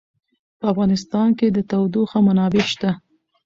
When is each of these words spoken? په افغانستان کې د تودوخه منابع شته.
په 0.59 0.65
افغانستان 0.73 1.27
کې 1.37 1.47
د 1.51 1.57
تودوخه 1.69 2.17
منابع 2.27 2.65
شته. 2.71 2.91